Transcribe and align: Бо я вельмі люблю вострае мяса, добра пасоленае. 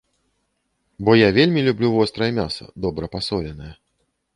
Бо 1.09 1.15
я 1.19 1.29
вельмі 1.39 1.65
люблю 1.69 1.93
вострае 1.99 2.31
мяса, 2.41 2.63
добра 2.87 3.05
пасоленае. 3.19 3.75